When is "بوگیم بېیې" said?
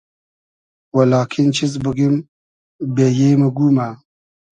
1.83-3.31